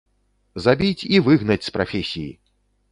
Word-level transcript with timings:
Забіць 0.65 1.07
і 1.15 1.21
выгнаць 1.29 1.63
з 1.69 1.75
прафесіі! 1.77 2.31